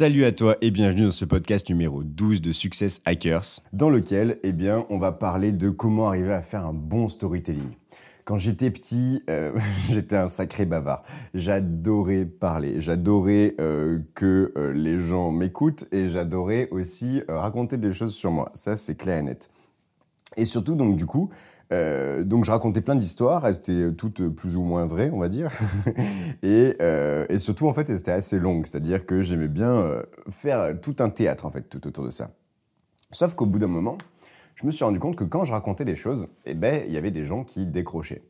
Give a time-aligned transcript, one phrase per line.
[0.00, 4.38] Salut à toi et bienvenue dans ce podcast numéro 12 de Success Hackers, dans lequel
[4.42, 4.54] eh
[4.88, 7.68] on va parler de comment arriver à faire un bon storytelling.
[8.24, 9.52] Quand j'étais petit, euh,
[9.90, 11.02] j'étais un sacré bavard.
[11.34, 18.14] J'adorais parler, j'adorais euh, que euh, les gens m'écoutent et j'adorais aussi raconter des choses
[18.14, 18.48] sur moi.
[18.54, 19.50] Ça, c'est clair et net.
[20.38, 21.28] Et surtout, donc du coup,
[21.72, 25.28] euh, donc je racontais plein d'histoires, elles étaient toutes plus ou moins vraies, on va
[25.28, 25.50] dire.
[26.42, 30.80] et, euh, surtout, en fait, elles étaient assez longues, c'est-à-dire que j'aimais bien euh, faire
[30.80, 32.30] tout un théâtre, en fait, tout autour de ça.
[33.12, 33.98] Sauf qu'au bout d'un moment,
[34.56, 36.96] je me suis rendu compte que quand je racontais les choses, eh ben, il y
[36.96, 38.22] avait des gens qui décrochaient.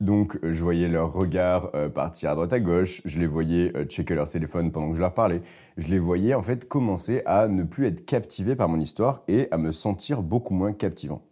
[0.00, 4.28] Donc, je voyais leur regard partir à droite à gauche, je les voyais checker leur
[4.28, 5.40] téléphone pendant que je leur parlais,
[5.76, 9.46] je les voyais en fait commencer à ne plus être captivés par mon histoire et
[9.52, 11.22] à me sentir beaucoup moins captivant.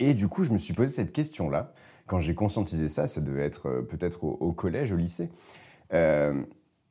[0.00, 1.72] Et du coup, je me suis posé cette question-là.
[2.06, 5.30] Quand j'ai conscientisé ça, ça devait être euh, peut-être au, collège, au lycée.
[5.92, 6.42] Euh,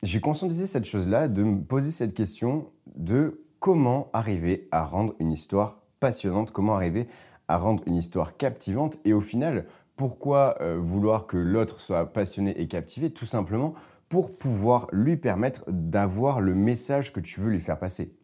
[0.01, 5.31] j'ai conscientisé cette chose-là, de me poser cette question de comment arriver à rendre une
[5.31, 7.07] histoire passionnante, comment arriver
[7.47, 8.97] à rendre une histoire captivante.
[9.05, 9.65] Et au final,
[9.95, 13.73] pourquoi euh, vouloir que l'autre soit passionné et captivé Tout simplement
[14.09, 18.15] pour pouvoir lui permettre d'avoir le message que tu veux lui faire passer.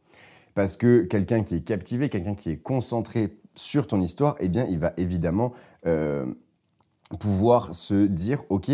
[0.56, 4.66] Parce que quelqu'un qui est captivé, quelqu'un qui est concentré sur ton histoire, eh bien,
[4.66, 5.52] il va évidemment
[5.86, 6.26] euh,
[7.20, 8.70] pouvoir se dire, OK,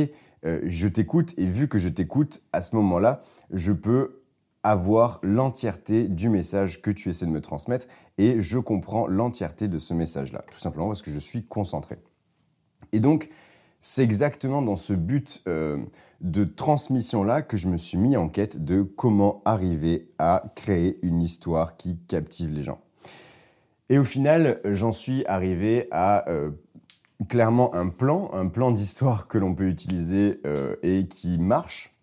[0.46, 4.22] euh, je t'écoute, et vu que je t'écoute, à ce moment-là, je peux
[4.64, 7.86] avoir l'entièreté du message que tu essaies de me transmettre,
[8.18, 11.98] et je comprends l'entièreté de ce message-là, tout simplement parce que je suis concentré.
[12.92, 13.30] Et donc,
[13.82, 15.78] c'est exactement dans ce but euh,
[16.22, 21.22] de transmission-là que je me suis mis en quête de comment arriver à créer une
[21.22, 22.80] histoire qui captive les gens.
[23.90, 26.52] Et au final, j'en suis arrivé à euh,
[27.30, 31.95] clairement un plan, un plan d'histoire que l'on peut utiliser euh, et qui marche.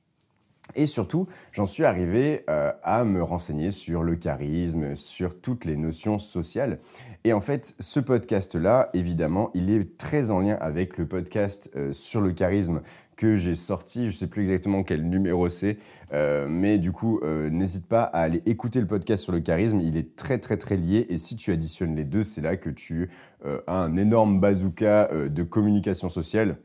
[0.74, 5.76] Et surtout, j'en suis arrivé euh, à me renseigner sur le charisme, sur toutes les
[5.76, 6.78] notions sociales.
[7.24, 12.20] Et en fait, ce podcast-là, évidemment, il est très en lien avec le podcast sur
[12.20, 12.80] le charisme
[13.16, 14.00] que j'ai sorti.
[14.00, 15.78] Je ne sais plus exactement quel numéro c'est,
[16.12, 19.80] euh, mais du coup, euh, n'hésite pas à aller écouter le podcast sur le charisme.
[19.80, 22.70] Il est très très très lié et si tu additionnes les deux, c'est là que
[22.70, 23.10] tu
[23.44, 26.56] euh, as un énorme bazooka de communication sociale.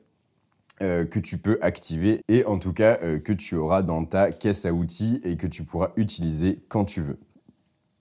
[0.80, 4.74] Que tu peux activer et en tout cas que tu auras dans ta caisse à
[4.74, 7.18] outils et que tu pourras utiliser quand tu veux.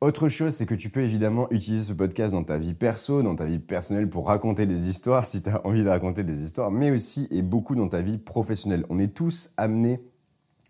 [0.03, 3.34] Autre chose, c'est que tu peux évidemment utiliser ce podcast dans ta vie perso, dans
[3.34, 6.70] ta vie personnelle pour raconter des histoires si tu as envie de raconter des histoires,
[6.70, 8.84] mais aussi et beaucoup dans ta vie professionnelle.
[8.91, 10.03] On est tous amenés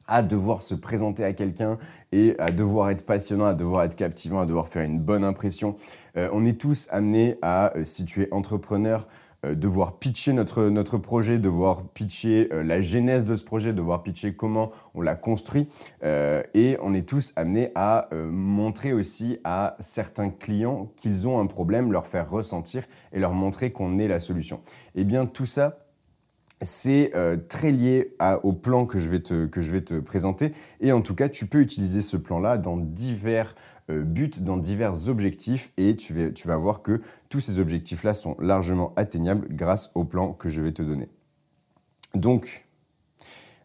[0.06, 1.77] à devoir se présenter à quelqu'un
[2.12, 5.75] et à devoir être passionnant, à devoir être captivant, à devoir faire une bonne impression.
[6.16, 10.64] Euh, on est tous amenés à, euh, si tu es entrepreneur, euh, devoir pitcher notre,
[10.64, 15.14] notre projet, devoir pitcher euh, la genèse de ce projet, devoir pitcher comment on l'a
[15.14, 15.69] construit.
[16.02, 21.47] Euh, et on est tous amenés à montrer aussi à certains clients qu'ils ont un
[21.47, 24.60] problème, leur faire ressentir et leur montrer qu'on est la solution.
[24.94, 25.78] Eh bien tout ça,
[26.62, 27.12] c'est
[27.48, 30.53] très lié au plan que je, vais te, que je vais te présenter.
[30.80, 33.54] Et en tout cas, tu peux utiliser ce plan-là dans divers
[33.91, 38.14] euh, but dans divers objectifs et tu vas, tu vas voir que tous ces objectifs-là
[38.14, 41.08] sont largement atteignables grâce au plan que je vais te donner.
[42.14, 42.66] Donc,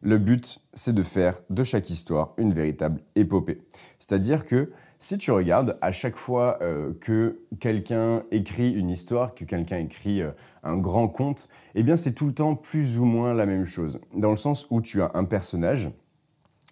[0.02, 3.62] le but, c'est de faire de chaque histoire une véritable épopée.
[4.00, 4.72] C'est-à-dire que
[5.04, 10.22] si tu regardes, à chaque fois euh, que quelqu'un écrit une histoire, que quelqu'un écrit
[10.22, 10.32] euh,
[10.64, 14.00] un grand conte, eh bien c'est tout le temps plus ou moins la même chose.
[14.16, 15.90] Dans le sens où tu as un personnage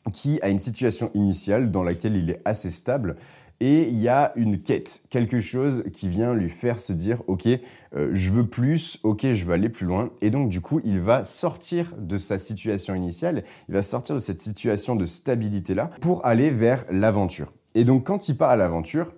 [0.10, 3.16] qui a une situation initiale dans laquelle il est assez stable
[3.62, 7.48] et il y a une quête, quelque chose qui vient lui faire se dire ok,
[7.96, 10.12] euh, je veux plus, ok, je veux aller plus loin.
[10.22, 14.20] Et donc du coup, il va sortir de sa situation initiale, il va sortir de
[14.20, 17.52] cette situation de stabilité-là pour aller vers l'aventure.
[17.76, 19.12] Et donc quand il part à l'aventure,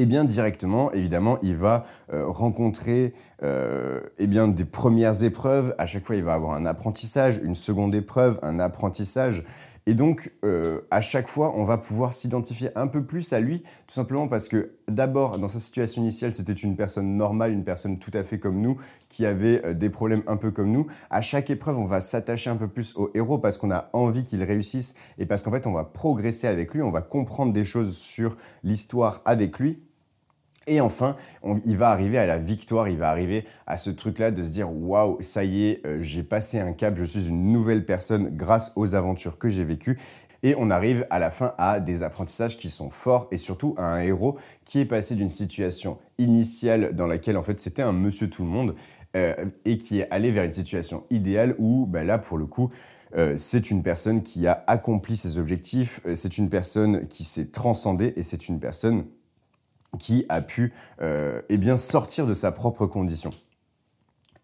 [0.00, 5.74] eh bien directement, évidemment, il va euh, rencontrer euh, eh bien, des premières épreuves.
[5.76, 9.44] À chaque fois, il va avoir un apprentissage, une seconde épreuve, un apprentissage.
[9.88, 13.60] Et donc, euh, à chaque fois, on va pouvoir s'identifier un peu plus à lui,
[13.60, 17.98] tout simplement parce que d'abord, dans sa situation initiale, c'était une personne normale, une personne
[17.98, 18.76] tout à fait comme nous,
[19.08, 20.88] qui avait euh, des problèmes un peu comme nous.
[21.08, 24.24] À chaque épreuve, on va s'attacher un peu plus au héros parce qu'on a envie
[24.24, 27.64] qu'il réussisse et parce qu'en fait, on va progresser avec lui, on va comprendre des
[27.64, 29.80] choses sur l'histoire avec lui.
[30.68, 31.16] Et enfin,
[31.64, 34.70] il va arriver à la victoire, il va arriver à ce truc-là de se dire
[34.70, 38.72] waouh, ça y est, euh, j'ai passé un cap, je suis une nouvelle personne grâce
[38.76, 39.98] aux aventures que j'ai vécues.
[40.42, 43.86] Et on arrive à la fin à des apprentissages qui sont forts et surtout à
[43.86, 48.30] un héros qui est passé d'une situation initiale dans laquelle en fait c'était un monsieur
[48.30, 48.76] tout le monde
[49.16, 49.34] euh,
[49.64, 52.70] et qui est allé vers une situation idéale où ben là pour le coup
[53.16, 58.12] euh, c'est une personne qui a accompli ses objectifs, c'est une personne qui s'est transcendée
[58.16, 59.06] et c'est une personne
[59.98, 63.30] qui a pu euh, eh bien, sortir de sa propre condition.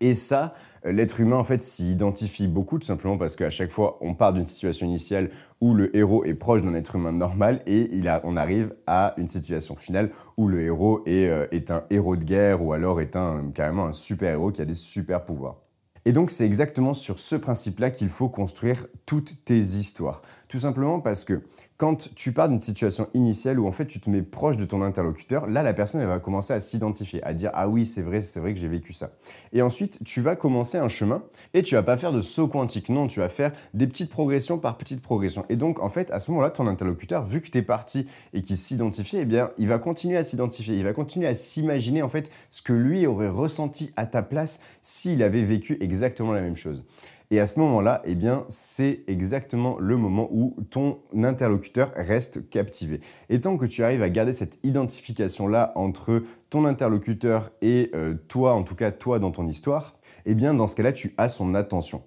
[0.00, 0.54] Et ça,
[0.84, 4.32] l'être humain en fait s'y identifie beaucoup tout simplement parce qu'à chaque fois on part
[4.32, 5.30] d'une situation initiale
[5.60, 9.14] où le héros est proche d'un être humain normal et il a, on arrive à
[9.16, 13.00] une situation finale où le héros est, euh, est un héros de guerre ou alors
[13.00, 15.56] est un, carrément un super héros qui a des super pouvoirs.
[16.04, 20.20] Et donc c'est exactement sur ce principe-là qu'il faut construire toutes tes histoires.
[20.48, 21.40] Tout simplement parce que
[21.76, 24.80] quand tu pars d'une situation initiale où en fait tu te mets proche de ton
[24.80, 28.20] interlocuteur, là la personne elle va commencer à s'identifier, à dire ah oui c'est vrai,
[28.20, 29.10] c'est vrai que j'ai vécu ça.
[29.52, 32.90] Et ensuite tu vas commencer un chemin et tu vas pas faire de saut quantique,
[32.90, 35.44] non, tu vas faire des petites progressions par petites progressions.
[35.48, 38.42] Et donc en fait à ce moment-là ton interlocuteur, vu que tu es parti et
[38.42, 42.08] qu'il s'identifie, eh bien il va continuer à s'identifier, il va continuer à s'imaginer en
[42.08, 46.56] fait ce que lui aurait ressenti à ta place s'il avait vécu exactement la même
[46.56, 46.84] chose.
[47.34, 48.16] Et à ce moment-là, eh
[48.48, 53.00] c'est exactement le moment où ton interlocuteur reste captivé.
[53.28, 58.54] Et tant que tu arrives à garder cette identification-là entre ton interlocuteur et euh, toi,
[58.54, 59.96] en tout cas toi dans ton histoire,
[60.26, 62.04] eh bien, dans ce cas-là, tu as son attention.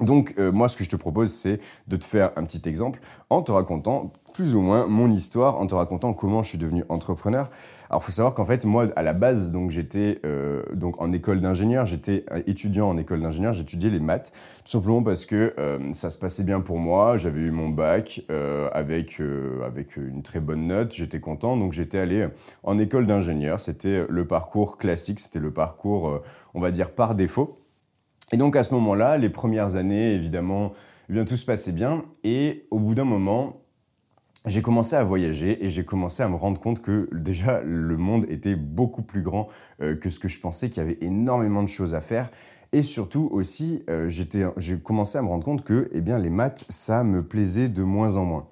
[0.00, 3.00] Donc euh, moi ce que je te propose c'est de te faire un petit exemple
[3.28, 6.84] en te racontant plus ou moins mon histoire, en te racontant comment je suis devenu
[6.88, 7.50] entrepreneur.
[7.90, 11.40] Alors faut savoir qu'en fait moi à la base donc j'étais euh, donc en école
[11.40, 14.32] d'ingénieur, j'étais étudiant en école d'ingénieur, j'étudiais les maths
[14.64, 18.22] tout simplement parce que euh, ça se passait bien pour moi, j'avais eu mon bac
[18.72, 19.20] avec
[19.66, 22.28] avec une très bonne note, j'étais content donc j'étais allé
[22.62, 26.22] en école d'ingénieur, c'était le parcours classique, c'était le parcours
[26.54, 27.59] on va dire par défaut.
[28.32, 30.72] Et donc à ce moment-là, les premières années, évidemment,
[31.08, 32.04] eh bien, tout se passait bien.
[32.22, 33.60] Et au bout d'un moment,
[34.46, 38.24] j'ai commencé à voyager et j'ai commencé à me rendre compte que déjà le monde
[38.28, 39.48] était beaucoup plus grand
[39.82, 42.30] euh, que ce que je pensais, qu'il y avait énormément de choses à faire.
[42.72, 46.64] Et surtout aussi, euh, j'ai commencé à me rendre compte que eh bien, les maths,
[46.68, 48.46] ça me plaisait de moins en moins.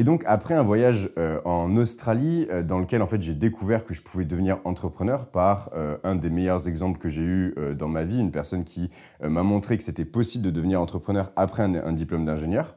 [0.00, 3.84] Et donc après un voyage euh, en Australie, euh, dans lequel en fait j'ai découvert
[3.84, 7.88] que je pouvais devenir entrepreneur par euh, un des meilleurs exemples que j'ai eu dans
[7.88, 8.88] ma vie, une personne qui
[9.22, 12.76] m'a montré que c'était possible de devenir entrepreneur après un, diplôme d'ingénieur.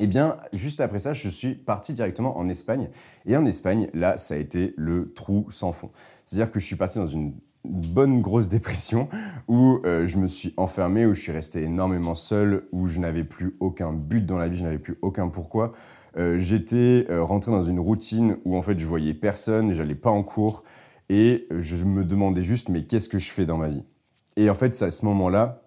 [0.00, 2.88] Eh bien, juste après ça, je suis parti directement en Espagne.
[3.26, 5.92] Et en Espagne, là, ça a été le trou sans fond.
[6.24, 7.34] C'est-à-dire que je suis parti dans une
[7.64, 9.08] bonne grosse dépression
[9.46, 13.56] où je me suis enfermé, où je suis resté énormément seul, où je n'avais plus
[13.60, 15.72] aucun but dans la vie, je n'avais plus aucun pourquoi.
[16.16, 20.10] Euh, j'étais euh, rentré dans une routine où en fait je voyais personne, j'allais pas
[20.10, 20.62] en cours
[21.08, 23.84] et je me demandais juste mais qu'est-ce que je fais dans ma vie?
[24.36, 25.62] Et en fait, à ce moment-là,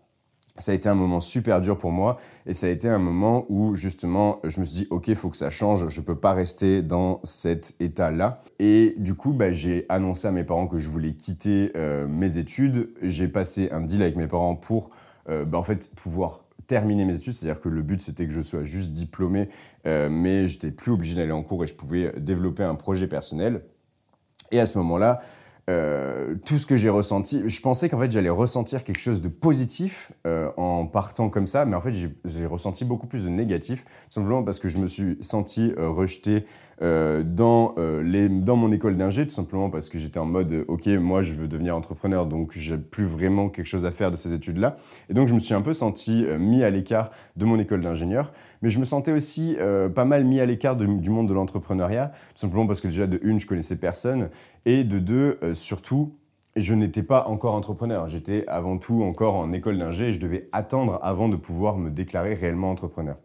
[0.58, 2.18] ça a été un moment super dur pour moi
[2.48, 5.38] et ça a été un moment où justement je me suis dit ok faut que
[5.38, 8.42] ça change, je peux pas rester dans cet état-là.
[8.58, 12.38] Et du coup bah, j'ai annoncé à mes parents que je voulais quitter euh, mes
[12.38, 12.90] études.
[13.04, 14.90] J'ai passé un deal avec mes parents pour
[15.28, 18.64] bah, en fait pouvoir terminer mes études, c'est-à-dire que le but c'était que je sois
[18.64, 19.50] juste diplômé,
[19.86, 23.64] euh, mais j'étais plus obligé d'aller en cours et je pouvais développer un projet personnel.
[24.52, 25.22] Et à ce moment-là,
[25.70, 29.28] euh, tout ce que j'ai ressenti, je pensais qu'en fait j'allais ressentir quelque chose de
[29.28, 33.84] positif euh, en partant comme ça, mais en fait j'ai ressenti beaucoup plus de négatif,
[34.10, 36.46] simplement parce que je me suis senti rejeté
[36.84, 40.64] euh, dans, euh, les, dans mon école d'ingé, tout simplement parce que j'étais en mode,
[40.68, 44.16] ok, moi je veux devenir entrepreneur, donc j'ai plus vraiment quelque chose à faire de
[44.16, 44.78] ces études-là.
[45.10, 48.32] Et donc je me suis un peu senti mis à l'écart de mon école d'ingénieur,
[48.62, 49.58] mais je me sentais aussi
[49.94, 53.20] pas mal mis à l'écart du monde de l'entrepreneuriat, tout simplement parce que déjà de
[53.24, 54.30] une, je connaissais personne,
[54.66, 56.16] et de deux, surtout,
[56.56, 58.08] je n'étais pas encore entrepreneur.
[58.08, 61.92] J'étais avant tout encore en école d'ingé et je devais attendre avant de pouvoir me
[61.92, 63.18] déclarer réellement entrepreneur.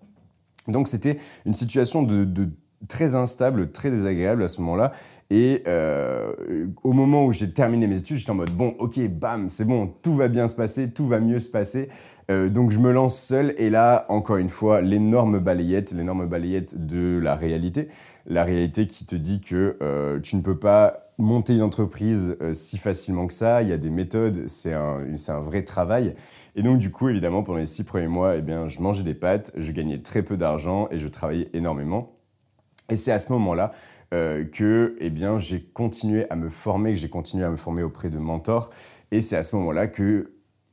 [0.69, 2.51] Donc c'était une situation de, de
[2.89, 4.93] très instable, très désagréable à ce moment-là.
[5.31, 6.33] Et euh,
[6.83, 9.91] au moment où j'ai terminé mes études, j'étais en mode bon, ok, bam, c'est bon,
[10.03, 11.89] tout va bien se passer, tout va mieux se passer.
[12.31, 13.55] Euh, donc je me lance seul.
[13.57, 17.89] Et là, encore une fois, l'énorme balayette, l'énorme balayette de la réalité.
[18.27, 22.77] La réalité qui te dit que euh, tu ne peux pas monter une entreprise si
[22.77, 23.63] facilement que ça.
[23.63, 26.15] Il y a des méthodes, c'est un, un vrai travail.
[26.57, 29.15] Et donc, du coup, évidemment, pendant les six premiers mois, eh bien, je mangeais des
[29.15, 32.11] pâtes, je gagnais très peu d'argent et je travaillais énormément.
[32.91, 33.73] Et c'est à ce moment-là
[34.13, 37.83] euh, que eh bien, j'ai continué à me former, que j'ai continué à me former
[37.83, 38.69] auprès de mentors.
[39.11, 40.33] Et c'est à ce moment-là que,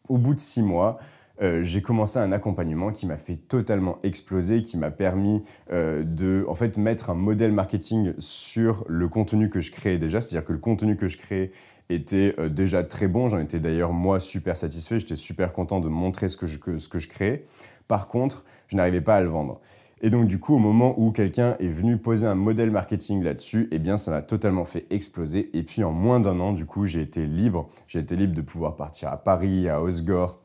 [0.10, 1.00] au bout de six mois,
[1.42, 6.46] euh, j'ai commencé un accompagnement qui m'a fait totalement exploser, qui m'a permis euh, de
[6.50, 10.20] en fait, mettre un modèle marketing sur le contenu que je créais déjà.
[10.20, 11.52] C'est-à-dire que le contenu que je créais
[11.88, 13.30] était déjà très bon.
[13.30, 15.00] J'en étais d'ailleurs moi super satisfait.
[15.00, 17.46] J'étais super content de montrer ce que je, ce que je créais.
[17.88, 19.62] Par contre, je n'arrivais pas à le vendre.
[20.02, 23.68] Et donc, du coup, au moment où quelqu'un est venu poser un modèle marketing là-dessus,
[23.72, 25.50] eh bien, ça m'a totalement fait exploser.
[25.58, 27.68] Et puis, en moins d'un an, du coup, j'ai été libre.
[27.88, 30.40] J'ai été libre de pouvoir partir à Paris, à Osgore,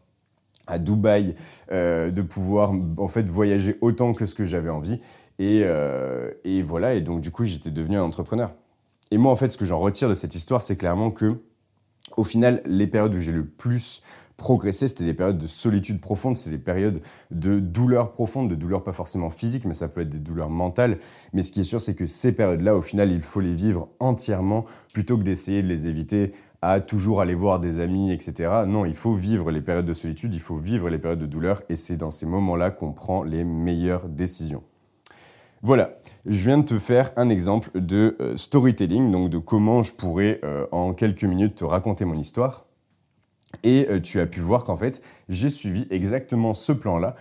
[0.67, 1.35] à Dubaï,
[1.73, 4.99] euh, de pouvoir en fait voyager autant que ce que j'avais envie.
[5.39, 8.53] Et, euh, et, voilà, et donc du coup, j'étais devenu un entrepreneur.
[9.11, 11.41] Et moi, en fait, ce que j'en retire de cette histoire, c'est clairement que,
[12.17, 14.03] au final, les périodes où j'ai le plus
[14.37, 17.01] progressé, c'était des périodes de solitude profonde, c'est des périodes
[17.31, 20.99] de douleur profonde, de douleur pas forcément physique, mais ça peut être des douleurs mentales.
[21.33, 23.89] Mais ce qui est sûr, c'est que ces périodes-là, au final, il faut les vivre
[24.01, 28.65] entièrement plutôt que d'essayer de les éviter à toujours aller voir des amis, etc.
[28.67, 31.63] Non, il faut vivre les périodes de solitude, il faut vivre les périodes de douleur,
[31.69, 34.63] et c'est dans ces moments-là qu'on prend les meilleures décisions.
[35.61, 39.93] Voilà, je viens de te faire un exemple de euh, storytelling, donc de comment je
[39.93, 42.67] pourrais euh, en quelques minutes te raconter mon histoire.
[43.63, 47.15] Et euh, tu as pu voir qu'en fait, j'ai suivi exactement ce plan-là.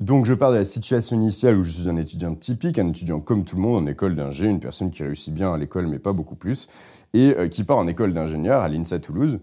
[0.00, 3.20] Donc je pars de la situation initiale où je suis un étudiant typique, un étudiant
[3.20, 6.00] comme tout le monde en école d'ingé, une personne qui réussit bien à l'école mais
[6.00, 6.68] pas beaucoup plus
[7.12, 9.38] et euh, qui part en école d'ingénieur à l'INSA Toulouse.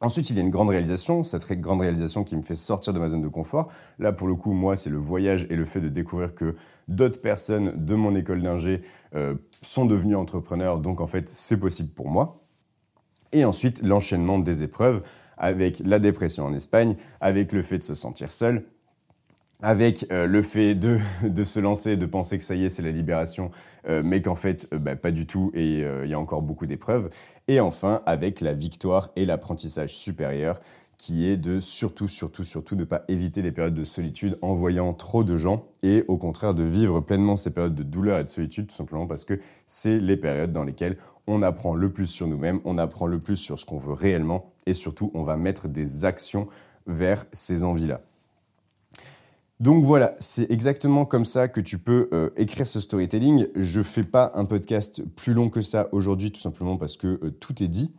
[0.00, 2.98] Ensuite, il y a une grande réalisation, cette grande réalisation qui me fait sortir de
[2.98, 3.68] ma zone de confort.
[4.00, 6.56] Là, pour le coup, moi, c'est le voyage et le fait de découvrir que
[6.88, 8.82] d'autres personnes de mon école d'ingé
[9.14, 12.40] euh, sont devenues entrepreneurs, donc en fait, c'est possible pour moi.
[13.32, 15.02] Et ensuite, l'enchaînement des épreuves
[15.42, 18.64] avec la dépression en Espagne, avec le fait de se sentir seul,
[19.60, 22.90] avec euh, le fait de, se lancer, de penser que ça y est, c'est la
[22.90, 23.50] libération,
[23.88, 26.66] euh, mais qu'en fait, euh, bah, pas du tout, et il y a encore beaucoup
[26.66, 27.10] d'épreuves.
[27.48, 30.60] Et enfin, avec la victoire et l'apprentissage supérieur,
[31.02, 34.94] qui est de surtout, surtout, surtout ne pas éviter les périodes de solitude en voyant
[34.94, 38.28] trop de gens, et au contraire de vivre pleinement ces périodes de douleur et de
[38.28, 42.28] solitude, tout simplement parce que c'est les périodes dans lesquelles on apprend le plus sur
[42.28, 45.66] nous-mêmes, on apprend le plus sur ce qu'on veut réellement, et surtout, on va mettre
[45.66, 46.46] des actions
[46.86, 48.02] vers ces envies-là.
[49.58, 53.48] Donc voilà, c'est exactement comme ça que tu peux euh, écrire ce storytelling.
[53.56, 57.18] Je ne fais pas un podcast plus long que ça aujourd'hui, tout simplement parce que
[57.24, 57.92] euh, tout est dit.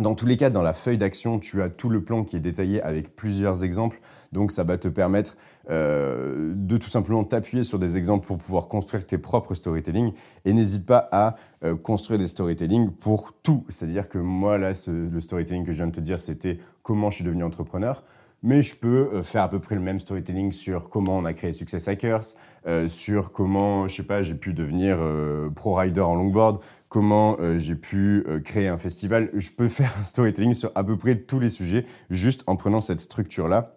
[0.00, 2.40] Dans tous les cas, dans la feuille d'action, tu as tout le plan qui est
[2.40, 4.00] détaillé avec plusieurs exemples.
[4.32, 5.36] Donc ça va te permettre
[5.70, 10.12] euh, de tout simplement t'appuyer sur des exemples pour pouvoir construire tes propres storytelling.
[10.44, 11.34] Et n'hésite pas à
[11.82, 13.64] construire des storytelling pour tout.
[13.68, 17.16] C'est-à-dire que moi, là, le storytelling que je viens de te dire, c'était comment je
[17.16, 18.02] suis devenu entrepreneur
[18.42, 21.32] mais je peux euh, faire à peu près le même storytelling sur comment on a
[21.32, 22.34] créé Success Hackers,
[22.66, 27.36] euh, sur comment, je sais pas, j'ai pu devenir euh, pro rider en longboard, comment
[27.56, 29.30] j'ai pu créer un festival.
[29.34, 32.80] Je peux faire un storytelling sur à peu près tous les sujets, juste en prenant
[32.80, 33.76] cette structure-là.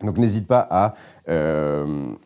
[0.00, 0.94] Donc n'hésite pas à,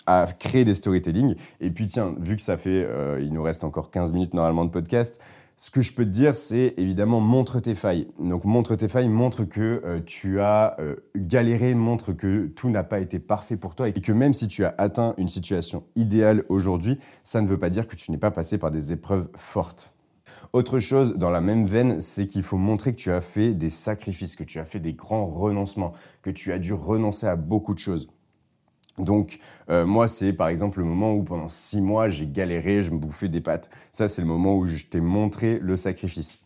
[0.07, 1.35] à créer des storytelling.
[1.61, 2.87] Et puis tiens, vu que ça fait,
[3.21, 5.23] il nous reste encore 15 minutes normalement de podcast,
[5.61, 8.07] ce que je peux te dire, c'est évidemment montre tes failles.
[8.21, 12.85] Donc montre tes failles, montre que euh, tu as euh, galéré, montre que tout n'a
[12.85, 16.45] pas été parfait pour toi et que même si tu as atteint une situation idéale
[16.49, 19.93] aujourd'hui, ça ne veut pas dire que tu n'es pas passé par des épreuves fortes.
[20.53, 23.71] Autre chose dans la même veine, c'est qu'il faut montrer que tu as fait des
[23.71, 27.75] sacrifices, que tu as fait des grands renoncements, que tu as dû renoncer à beaucoup
[27.75, 28.09] de choses.
[28.99, 29.39] Donc
[29.71, 32.99] euh, moi, c'est par exemple le moment où pendant six mois, j'ai galéré, je me
[32.99, 33.71] bouffais des pâtes.
[33.93, 36.39] Ça, c'est le moment où je t'ai montré le sacrifice.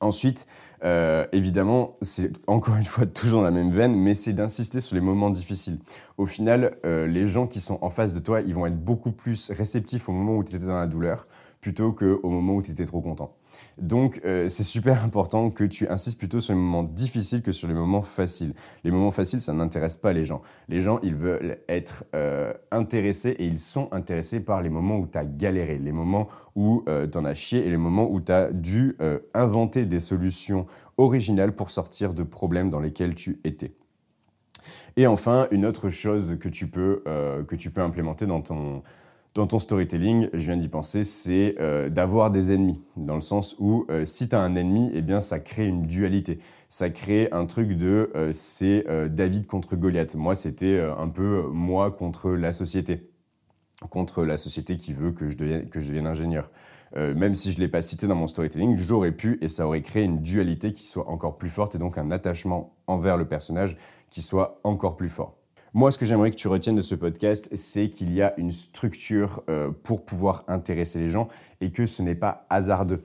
[0.00, 0.46] Ensuite,
[0.82, 5.00] euh, évidemment, c'est encore une fois toujours la même veine, mais c'est d'insister sur les
[5.00, 5.78] moments difficiles.
[6.18, 9.12] Au final, euh, les gens qui sont en face de toi, ils vont être beaucoup
[9.12, 11.28] plus réceptifs au moment où tu étais dans la douleur
[11.60, 13.36] plutôt qu'au moment où tu étais trop content.
[13.78, 17.68] Donc euh, c'est super important que tu insistes plutôt sur les moments difficiles que sur
[17.68, 18.54] les moments faciles.
[18.84, 20.42] Les moments faciles, ça n'intéresse pas les gens.
[20.68, 25.06] Les gens, ils veulent être euh, intéressés et ils sont intéressés par les moments où
[25.06, 28.20] tu as galéré, les moments où euh, tu en as chié et les moments où
[28.20, 28.96] tu as dû
[29.34, 30.66] inventer des solutions
[30.98, 33.74] originales pour sortir de problèmes dans lesquels tu étais.
[34.96, 37.02] Et enfin, une autre chose que tu peux,
[37.48, 38.82] que tu peux implémenter dans ton,
[39.34, 42.82] dans ton storytelling, je viens d'y penser, c'est euh, d'avoir des ennemis.
[42.96, 45.86] Dans le sens où euh, si tu as un ennemi, eh bien ça crée une
[45.86, 46.38] dualité.
[46.68, 50.16] Ça crée un truc de euh, c'est David contre Goliath.
[50.16, 53.08] Moi, c'était un peu moi contre la société.
[53.88, 56.50] Contre la société qui veut que je devienne, que je devienne ingénieur.
[56.94, 59.82] même si je ne l'ai pas cité dans mon storytelling, j'aurais pu et ça aurait
[59.82, 63.76] créé une dualité qui soit encore plus forte et donc un attachement envers le personnage
[64.10, 65.41] qui soit encore plus fort.
[65.74, 68.52] Moi, ce que j'aimerais que tu retiennes de ce podcast, c'est qu'il y a une
[68.52, 71.28] structure euh, pour pouvoir intéresser les gens
[71.62, 73.02] et que ce n'est pas hasardeux.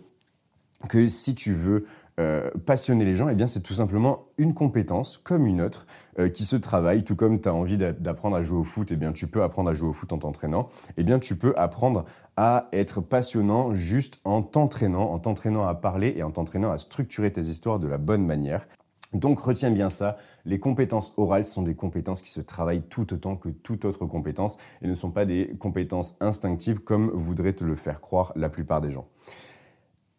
[0.90, 1.86] Que si tu veux
[2.20, 5.86] euh, passionner les gens, eh bien c'est tout simplement une compétence comme une autre
[6.20, 8.98] euh, qui se travaille, tout comme tu as envie d'apprendre à jouer au foot, eh
[8.98, 12.04] bien tu peux apprendre à jouer au foot en t'entraînant, eh bien tu peux apprendre
[12.36, 17.32] à être passionnant juste en t'entraînant, en t'entraînant à parler et en t'entraînant à structurer
[17.32, 18.68] tes histoires de la bonne manière.
[19.14, 23.36] Donc retiens bien ça, les compétences orales sont des compétences qui se travaillent tout autant
[23.36, 27.76] que toute autre compétence et ne sont pas des compétences instinctives comme voudraient te le
[27.76, 29.08] faire croire la plupart des gens.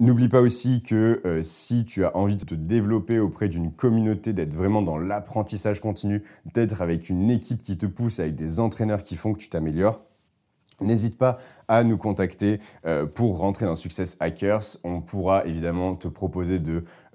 [0.00, 4.32] N'oublie pas aussi que euh, si tu as envie de te développer auprès d'une communauté,
[4.32, 6.22] d'être vraiment dans l'apprentissage continu,
[6.54, 10.00] d'être avec une équipe qui te pousse, avec des entraîneurs qui font que tu t'améliores,
[10.80, 14.78] N'hésite pas à nous contacter euh, pour rentrer dans Success Hackers.
[14.84, 16.60] On pourra évidemment te proposer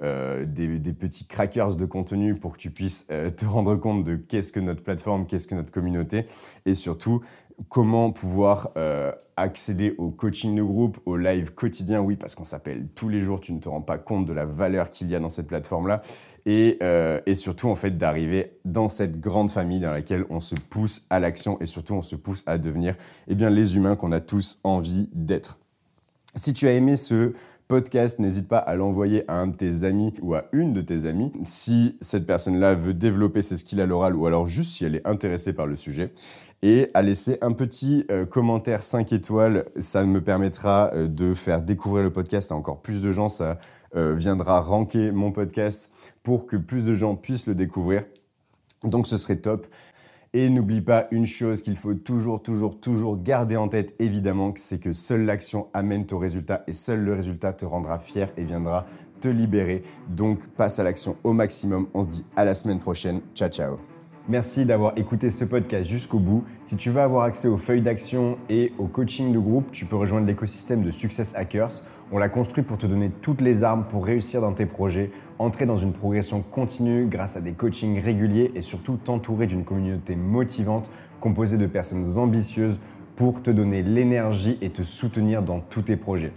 [0.01, 4.51] euh, des, petits crackers de contenu pour que tu puisses te rendre compte de qu'est-ce
[4.51, 6.25] que notre plateforme, qu'est-ce que notre communauté
[6.65, 7.21] et surtout
[7.69, 8.71] comment pouvoir
[9.37, 13.39] accéder au coaching de groupe, au live quotidien, oui, parce qu'on s'appelle tous les jours,
[13.39, 16.01] tu ne te rends pas compte de la valeur qu'il y a dans cette plateforme-là,
[16.45, 20.55] et, euh, et, surtout en fait d'arriver dans cette grande famille dans laquelle on se
[20.55, 22.95] pousse à l'action et surtout on se pousse à devenir
[23.27, 25.57] eh bien, les humains qu'on a tous envie d'être.
[26.35, 27.33] Si tu as aimé ce
[27.69, 31.05] podcast, n'hésite pas à l'envoyer à un de tes amis ou à une de tes
[31.05, 31.31] amies.
[31.43, 35.07] Si cette personne-là veut développer ses skills à l'oral ou alors juste si elle est
[35.07, 36.11] intéressée par le sujet
[36.63, 39.65] et à laisser un petit euh, commentaire 5 étoiles.
[39.77, 43.27] Ça me permettra euh, de faire découvrir le podcast à encore plus de gens.
[43.27, 43.59] Ça
[43.95, 45.91] euh, viendra ranker mon podcast
[46.23, 48.05] pour que plus de gens puissent le découvrir.
[48.83, 49.67] Donc ce serait top.
[50.31, 54.79] Et n'oublie pas une chose qu'il faut toujours, toujours, toujours garder en tête, évidemment, c'est
[54.79, 58.87] que seule l'action amène au résultat et seul le résultat te rendra fier et viendra
[59.19, 59.83] te libérer.
[60.09, 61.87] Donc passe à l'action au maximum.
[61.93, 63.21] On se dit à la semaine prochaine.
[63.35, 63.92] Ciao, ciao.
[64.29, 66.45] Merci d'avoir écouté ce podcast jusqu'au bout.
[66.63, 69.97] Si tu veux avoir accès aux feuilles d'action et au coaching de groupe, tu peux
[69.97, 71.81] rejoindre l'écosystème de Success Hackers.
[72.09, 75.65] On l'a construit pour te donner toutes les armes pour réussir dans tes projets, entrer
[75.65, 80.89] dans une progression continue grâce à des coachings réguliers et surtout t'entourer d'une communauté motivante
[81.19, 82.79] composée de personnes ambitieuses
[83.17, 86.31] pour te donner l'énergie et te soutenir dans tous tes projets.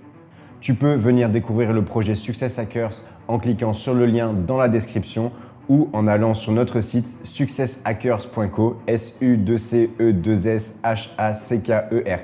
[0.58, 4.68] Tu peux venir découvrir le projet Success Hackers en cliquant sur le lien dans la
[4.68, 5.30] description
[5.68, 11.34] ou en allant sur notre site successhackers.co, s u c e 2 s h a
[11.34, 12.20] c k e r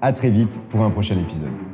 [0.00, 1.69] À très vite pour un prochain épisode.